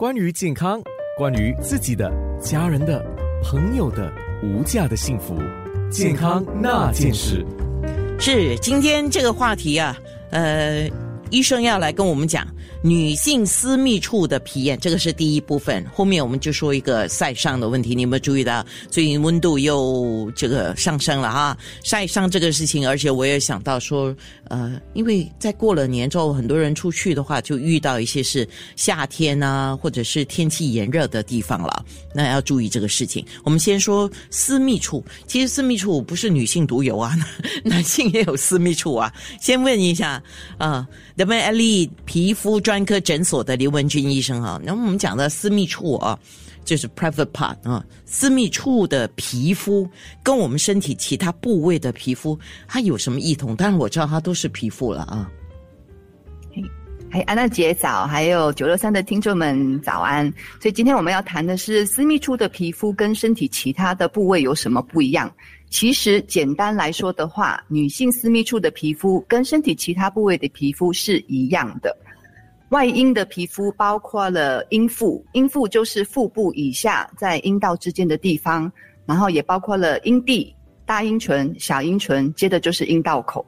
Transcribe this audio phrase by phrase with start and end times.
[0.00, 0.80] 关于健康，
[1.14, 2.10] 关于自己的、
[2.40, 3.04] 家人的、
[3.44, 4.10] 朋友的
[4.42, 5.36] 无价的幸福，
[5.90, 7.44] 健康那件事。
[8.18, 9.94] 是今天这个话题啊，
[10.30, 10.88] 呃，
[11.28, 12.46] 医生要来跟我们讲。
[12.82, 15.84] 女性私密处的皮炎，这个是第一部分。
[15.92, 17.94] 后面我们就说一个晒伤的问题。
[17.94, 21.56] 你有没有注意到最近温度又这个上升了哈？
[21.84, 24.16] 晒伤这个事情，而且我也想到说，
[24.48, 33.22] 呃，因为在过了年之后，很多人出去的话，就遇到一些是夏天啊，或者是天气炎热的地方了，那要注意这个事情。
[33.44, 37.14] 我们先说私密处，其实私密处不是女性独有啊，
[37.62, 39.12] 男性也有私密处啊。
[39.38, 40.22] 先问一下
[40.56, 40.88] 啊。
[41.16, 46.16] W L E 皮肤专科诊所的刘文君医生哈，那我们讲的私密处啊，
[46.64, 49.90] 就是 private part 啊，私密处的皮肤
[50.22, 52.38] 跟我们身体其他部位的皮肤，
[52.68, 53.56] 它有什么异同？
[53.56, 55.28] 当然我知道它都是皮肤了啊。
[57.10, 60.32] 嘿，安娜姐早，还有九六三的听众们早安。
[60.60, 65.28] 所以今天我们要谈的是私密处的皮肤跟身体其他的部位有什么不一样？
[65.70, 71.96] 其实简单来说的话，女性私密处的皮肤跟身体其他部位的皮肤是一样的。
[72.70, 78.70] 外阴的皮肤包括了阴腹，阴腹就是腹部以下在阴道之间的地方，
[79.06, 80.54] 然后也包括了阴蒂、
[80.86, 83.44] 大阴唇、小阴唇，接着就是阴道口。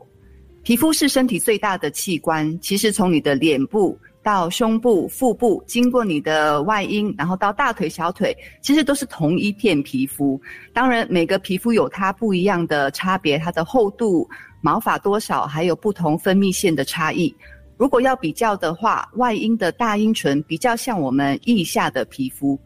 [0.63, 3.99] 皮肤是身体最大的器官，其实从你的脸部。
[4.25, 10.41] 到胸部、腹部，经过你的外阴，然后到大腿、小腿，其实都是同一片皮肤。
[10.73, 14.25] 当然，每个皮肤有它不一样的差别，它的厚度、
[14.61, 17.35] 毛发多少，还有不同分泌腺的差异。
[17.77, 22.57] 如果要比较的话，外阴的大阴唇比较像我们腋下的皮肤，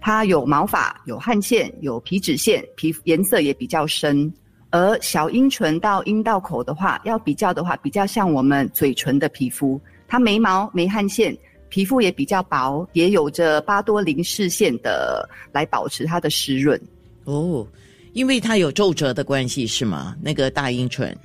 [0.00, 4.32] 它有毛发、有汗腺、有皮脂腺，皮肤颜色也比较深。
[4.70, 9.80] 而小阴唇到阴道口的话，要比较的话，比较像我们嘴唇的皮肤。
[10.06, 11.36] 它没毛没汗腺，
[11.68, 16.80] 皮肤也比较薄，也有着巴多林氏线的来保持它的湿润。
[17.24, 17.66] 哦，
[18.12, 20.14] 因为它有皱褶的关系是吗？
[20.22, 21.16] 那个大阴唇，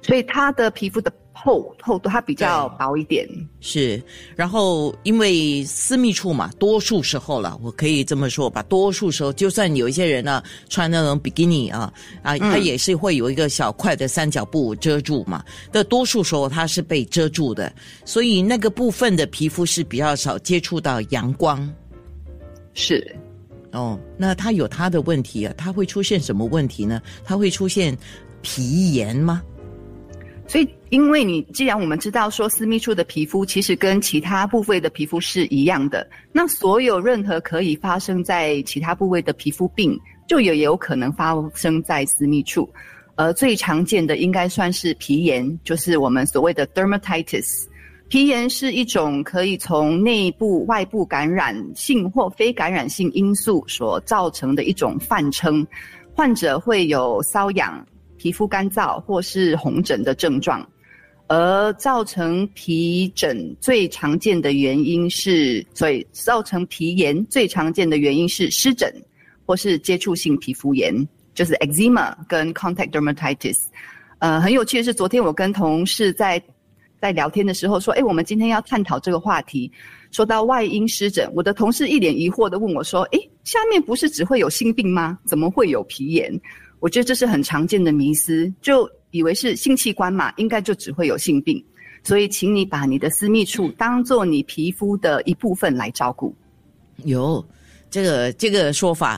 [0.00, 1.12] 所以它的皮肤的。
[1.32, 3.28] 厚厚度它比较薄一点，
[3.60, 4.00] 是。
[4.36, 11.92] 然后因为私密处嘛，多数时候了，我可以这么说吧，多数时候，就算有一些人呢穿那种比基尼啊
[12.22, 15.44] 啊，他也是会有一个小块的三角布遮住嘛。
[15.70, 17.72] 但多数时候它是被遮住的，
[18.04, 21.68] 所以那个部分的皮肤是比较少接触到阳光。
[22.74, 23.16] 是。
[23.72, 27.00] 哦，那它有它的问题啊，它会出现什么问题呢？
[27.24, 27.96] 它会出现
[28.42, 29.42] 皮炎吗？
[30.52, 39.98] 所以，因为你既然我们知道说私密处的皮肤其实跟其他部位的皮肤是一样的，那所有任何可以发生在其他部位的皮肤病，
[40.28, 42.68] 就也有可能发生在私密处。
[43.14, 47.64] 而最常见的应该算是皮炎，就是我们所谓的 dermatitis。
[48.08, 55.66] 皮炎是一种可以从内部、外部感染性或非感染性因素所造成的一种泛称，
[56.14, 57.82] 患者会有瘙痒。
[58.22, 60.64] 皮肤干燥或是红疹的症状，
[61.26, 68.94] 而造成皮疹最常见的原因是，所以造成皮炎最常见的原因是湿疹
[69.44, 70.94] 或是接触性皮肤炎，
[71.34, 73.58] 就是 eczema 跟 contact dermatitis。
[74.20, 76.40] 呃，很有趣的是，昨天我跟同事在
[77.00, 79.68] 在聊天的时候说，哎，我们今天要探讨这个话题，
[80.12, 85.18] 说到外阴湿疹，我的同事一脸疑惑的问我说，哎，下面不是只会有性病吗？
[85.26, 86.32] 怎么会有皮炎？
[86.82, 91.64] 我觉得这是很常见的迷思，就以为是性器官嘛，应该就只会有性病，
[92.02, 96.34] 所以请你把你的私密处当做你皮肤的一部分来照顾。
[97.04, 97.44] 有
[97.88, 99.16] 这个这个说法，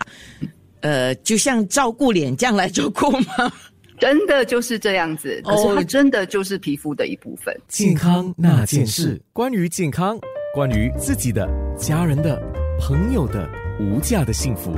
[0.81, 3.51] 呃，就像照顾脸这样来照顾吗？
[3.99, 7.59] 真的就是这样子，可是它真的就是皮肤的一部分。
[7.69, 10.19] 健康那件事，关于健康，
[10.55, 11.49] 关于自己的、
[11.79, 12.39] 家人的、
[12.79, 13.49] 朋友的
[13.81, 14.71] 无价的幸福。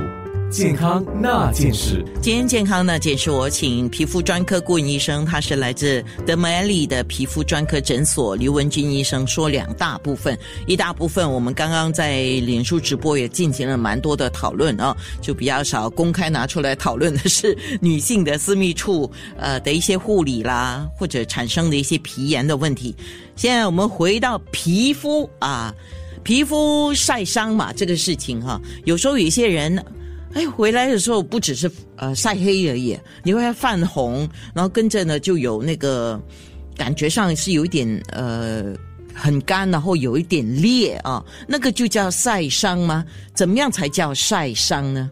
[0.49, 22.95] 健康那件事，今天健康那件事，我请皮肤专科顾问医生，他是来自德美利的皮肤专科诊所刘文军医生，说两大部分，一大部分我们刚刚在脸书直播也进行了蛮多的讨论啊，就比较少公开拿出来讨论的是女性的私密处呃的一些护理啦，或者产生的一些皮炎的问题。
[23.35, 25.75] 现在我们回到皮肤啊，
[26.23, 29.83] 皮肤晒伤嘛这个事情哈，有时候有一些人。
[30.33, 36.21] 哎，回来的时候不只是呃晒黑而已，你会泛红，然后跟着呢就有那个
[36.75, 38.73] 感觉上是有一点呃
[39.13, 43.03] 很干，然后有一点裂啊，那个就叫晒伤吗？
[43.33, 45.09] 怎么样才叫晒伤呢？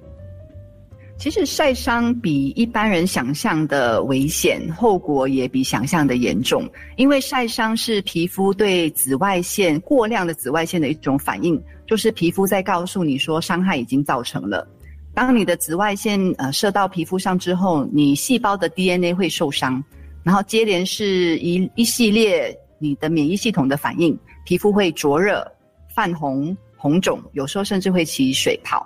[1.17, 6.69] 其实晒伤比一般人想象的危险，后果也比想象的严重。
[6.97, 14.67] 因为晒伤是皮肤对紫外线过量的紫外线的一种反应，就是皮肤在告诉你说伤害已经造成了。
[15.15, 19.81] 当你的紫外线呃射到皮肤上之后，你细胞的 DNA 会受伤，
[20.23, 25.49] 然后接连是一一系列你的免疫系统的反应，皮肤会灼热、
[25.95, 28.85] 泛红、红肿，有时候甚至会起水泡。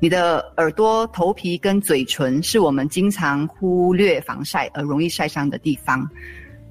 [0.00, 6.04] 你的耳朵、头皮跟嘴唇是我们经常忽略防晒而容易晒伤的地方。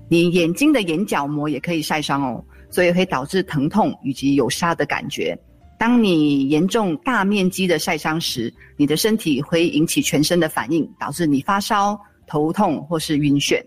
[0.10, 5.40] 你眼睛的眼角膜也可以晒伤哦，所以会导致疼痛以及有沙的感觉。
[5.82, 13.60] 当你严重大面积的晒伤时，你的身体会引起全身的反应，导致你发烧、头痛或是晕眩。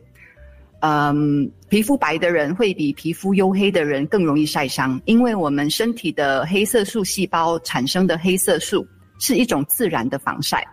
[0.79, 8.87] 嗯，皮肤白的人会比皮肤黝黑的人更容易晒伤，因为我们身体的黑色素细胞产生的黑色素。
[9.19, 10.65] 是一种自然的防晒，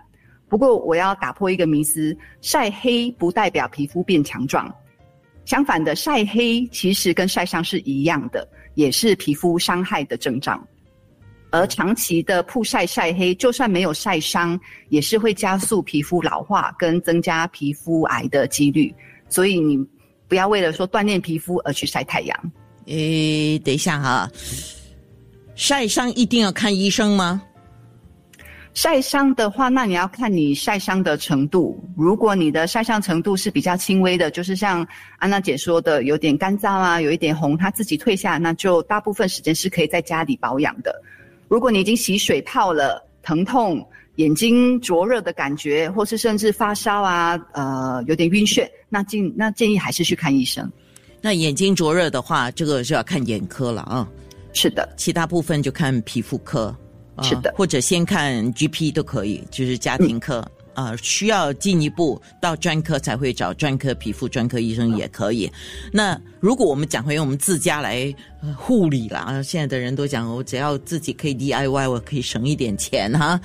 [0.48, 4.72] 不过我要打破一个迷思：晒黑不代表皮肤变强壮，
[5.46, 10.64] 相反的，晒黑其实跟晒伤是一样的，也是皮肤伤害的症状。
[11.52, 14.60] 而长期的曝晒晒黑，就算没有晒伤，
[14.90, 18.94] 也是会加速皮肤老化跟增加皮肤癌的几率。
[19.30, 19.78] 所以你
[20.28, 22.52] 不要为了说锻炼皮肤而去晒太阳。
[22.86, 24.30] 诶，等一下哈，
[25.54, 27.42] 晒伤一定要看医生吗？
[28.74, 31.78] 晒伤的话，那你要看你晒伤的程度。
[31.98, 34.88] 如果你的晒伤程度是比较轻微的，就是像
[35.18, 40.96] 安娜姐说的，有点干燥啊，有一点红，它自己退下，那就大部分时间是可以在家里保养的。
[41.52, 50.72] 如果你已经洗水泡了，疼痛、眼睛灼热的感觉，或是甚至发烧啊，呃，有点晕眩，那建那建议还是去看医生。
[51.20, 54.08] 那眼睛灼热的话，这个就要看眼科了啊。
[54.54, 56.74] 是的，其他部分就看皮肤科。
[57.22, 65.52] 是的，或者先看 GP 都可以，就是家庭科啊，需要进一步到专科才会找专科皮肤专科医生也可以。
[65.92, 68.14] 那如果我们讲回我们自家来
[68.56, 73.40] 护理了啊，现在的人都讲我只要自己可以 DIY，我可以省一点钱哈。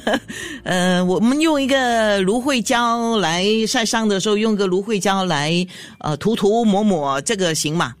[0.64, 5.66] 呃，我们用一个芦荟胶来晒伤的时候，用个芦荟胶来
[5.98, 7.94] 呃涂涂抹抹，这个行吗？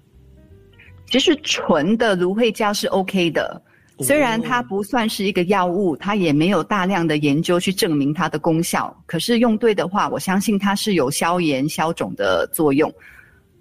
[1.10, 3.62] 其实纯的芦荟胶是 OK 的。
[4.00, 8.94] 虽然它不算是一个药物，它也没有大量的研究去证明它的功效。
[9.06, 12.92] 可是用对的话，我相信它是有消炎消肿的作用。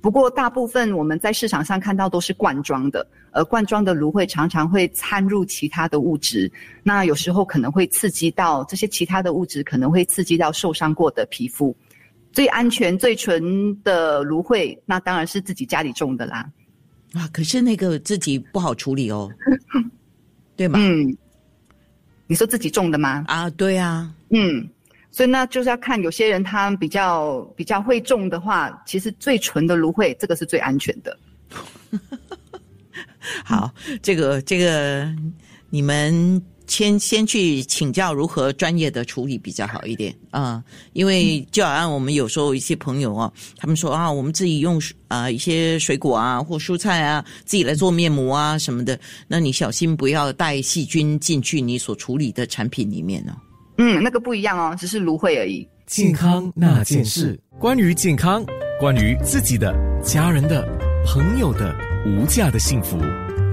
[0.02, 6.52] 不过大部分我们在市场上看到都是罐装的，而罐装的芦荟常常会掺入其他的物质，
[6.84, 11.74] 那有时候可能会刺激到这些其他的物质，可能会刺激到受伤过的皮肤。
[12.34, 16.50] 最安全、最纯的芦荟，那当然是自己家里种的啦。
[17.14, 19.32] 啊，可是那个自己不好处理哦。
[20.56, 20.80] 对吗？
[20.80, 21.16] 嗯，
[22.28, 23.24] 你说自己种的吗？
[23.28, 24.70] 啊，对啊，嗯，
[25.12, 31.18] 所以那就是要看有些人他比较比较会种的话，其实最纯的芦荟这个是最安全的。
[33.44, 35.08] 好，这个这个
[35.70, 36.42] 你们。
[36.74, 53.34] 先先去请教如何专业的处理比较好一点啊，因为就好像我们有时候一些朋友啊，他们说啊，我们自己用啊一些水果啊或蔬菜啊，自己来做面膜啊什么的，那你小心不要带细菌进去你所处理的产品里面哦。
[53.78, 55.68] 嗯，那个不一样哦，只是芦荟而已。
[55.86, 58.44] 健康那件事，关于健康，
[58.80, 60.68] 关于自己的、家人的、
[61.06, 61.76] 朋友的
[62.08, 62.98] 无价的幸福。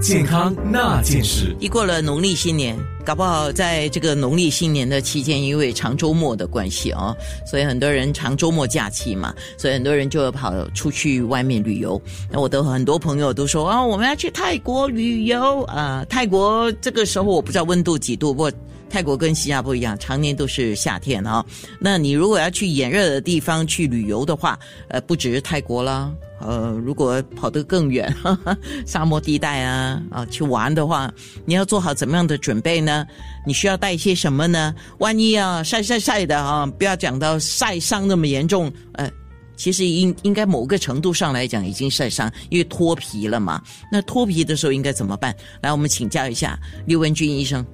[0.00, 2.75] 健康那件事，一过了农历新年，
[3.05, 7.14] 搞不好在这个农历新年的期间，因为长周末的关系哦，
[7.47, 12.00] 所以很多人长周末假期嘛，所以很多人就跑出去外面旅游。
[12.30, 16.02] 那我的很多朋友都说啊，我们要去泰国旅游啊。
[16.09, 18.52] 泰国这个时候我不知道温度几度，不过
[18.88, 21.45] 泰国跟新加坡一样，常年都是夏天啊。
[21.78, 26.11] 那你如果要去炎热的地方去旅游的话，呃，不只是泰国啦。
[26.40, 28.56] 呃，如果跑得更远，哈 哈
[28.87, 31.12] 沙漠地带啊啊去玩的话，
[31.44, 33.06] 你要做好怎么样的准备呢？
[33.47, 34.75] 你需要带一些什么呢？
[34.99, 39.11] 万一啊晒晒晒的啊，不要讲到晒伤那么严重，呃，
[39.56, 43.62] 其实应应该某个程度上来讲已经晒伤，因为脱皮了嘛。
[43.92, 45.35] 那脱皮的时候应该怎么办？
[45.61, 47.64] 来，我们请教一下刘文军医生。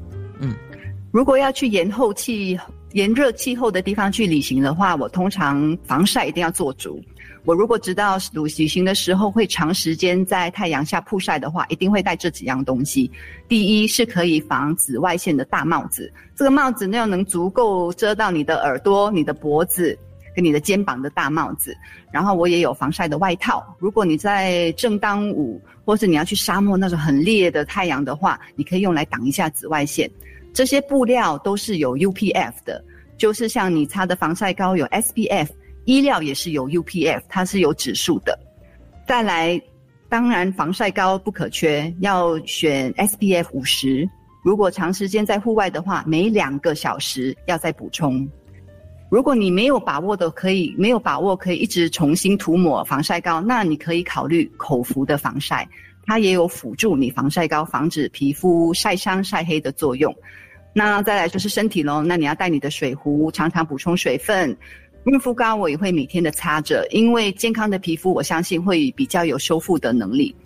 [0.40, 0.54] 嗯，
[1.12, 2.58] 如果要去延后气
[2.97, 6.99] 炎热气候的地方去旅行的话，我通常防晒一定要做足。
[7.45, 13.11] 我如果知道旅行的时候会长时间在太阳下曝晒的话，一定会带这几样东西。
[13.49, 19.97] 第一是可以防紫外线的大帽子，这个帽子要能足够遮到你的耳朵、你的脖子
[20.35, 21.76] 跟你的肩膀的大帽子。
[22.11, 30.11] 然后我也有防晒的外套，如果你在正当午或是你要去沙漠那种很烈的太阳的话，你可以用来挡一下紫外线。
[30.56, 32.82] 这些布料都是有 UPF 的。
[33.18, 35.48] 就是像你擦的防晒膏有 SPF，
[35.84, 38.38] 衣料也是有 UPF，它是有指数的。
[39.06, 39.60] 再来，
[40.08, 44.08] 当然防晒膏不可缺，要选 SPF 五十。
[44.42, 48.26] 如果长时间在户外的话，每两个小时要再补充。
[49.10, 55.68] 如果你没有把握的，可以没有把握可以一直重新涂抹防晒膏，那你可以考虑口服的防晒，
[56.06, 60.14] 它也有辅助你防晒膏防止皮肤晒伤晒黑的作用。
[60.78, 64.54] 那再来就是身体喽，那你要带你的水壶，常常补充水分。
[65.04, 70.37] 润肤膏我也会每天的擦着，因为健康的皮肤，我相信会比较有修复的能力。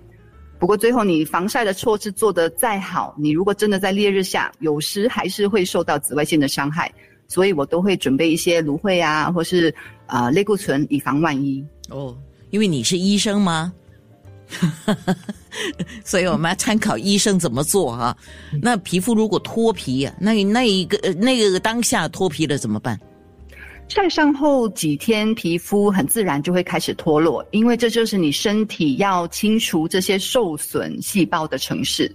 [0.56, 6.92] 不过最后，你防晒的措施做得再好，你如果真的在烈日下，有时还是会受到紫外线的伤害，
[7.26, 9.74] 所以我都会准备一些芦荟啊，或是
[10.06, 11.60] 啊类固醇，以防万一。
[11.88, 12.16] 哦，
[12.50, 13.72] 因为你是医生吗？
[16.04, 18.16] 所以我们要参考医生怎么做哈。
[18.62, 22.98] 那皮肤如果脱皮啊，那那一个那个当下脱皮了怎么办？
[23.88, 32.14] 晒伤后几天，皮肤很自然就会开始脱落，因为这就是你身体要清除这些受损细胞的城市。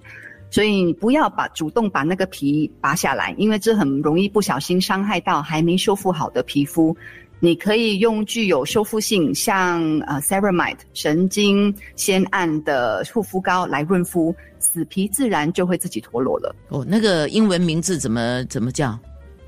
[0.49, 6.95] 所以你不要把主动把那个皮拔下来，因为这很容易不小心伤害到还没修复好的皮肤。
[7.45, 16.55] 你可以用具有修复性，像呃 ceramide 神经酰胺的护肤膏来润肤，死皮自然就会自己脱落了。
[16.69, 18.97] 哦，那个英文名字怎么怎么叫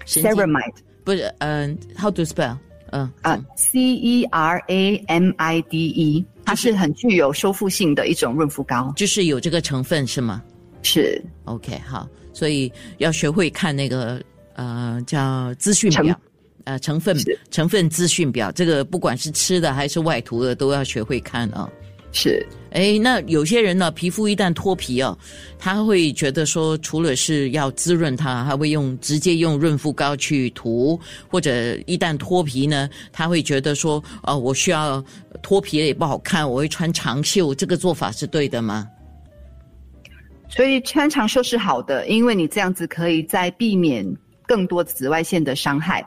[0.05, 0.75] ？ceramide。
[1.03, 2.55] 不是，嗯，How to spell？
[2.91, 10.43] 嗯啊，C E R A M I D E，它是很具有修复性的一种润肤膏，就是有这个成分是吗？
[10.83, 14.21] 是，OK，好，所以要学会看那个
[14.53, 16.17] 呃叫资讯表，
[16.67, 17.15] 呃成分
[17.50, 21.69] 成分资讯表，这个不管是吃的还是外涂的都要学会看啊。
[22.12, 25.17] 是，哎，那有些人呢，皮肤一旦脱皮哦，
[25.59, 35.03] 他会觉得说，除了是要滋润它，还会用直接用润肤膏去涂，或者一旦脱皮呢，他会觉得说，哦，我需要
[35.41, 38.88] 脱皮了也不好看，我会穿长袖，这个做法是对的吗？
[40.50, 44.05] 所以穿长袖是好的，因为你这样子可以在避免
[44.47, 46.03] 更多紫外线的伤害。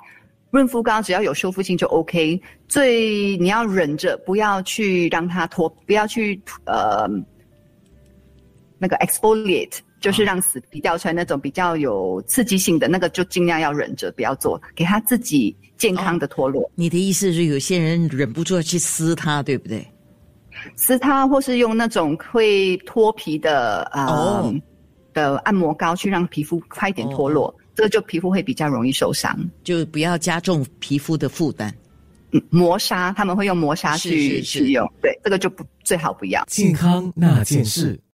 [0.50, 7.08] 润肤膏只要有修复性就 OK，最你要忍着，不要去让它脱，不要去呃
[8.78, 16.68] 那个 exfoliate，就是让死皮掉出来那种比较有刺激性的那个，就尽量要忍着不要做，给它自己健康的脱落。
[16.74, 19.86] 你的意思是有些人忍不住要去撕它，对不对？
[20.74, 24.52] 撕它，或是用那种会脱皮的呃
[25.14, 27.54] 的按摩膏去让皮肤快点脱落。
[27.74, 31.74] 这个就皮肤会比较容易受伤，就不要加重皮肤的负担。
[32.32, 36.44] 嗯，磨砂他们会用磨砂去使用，对，这个就不最好不要。
[36.46, 38.00] 健康那件事。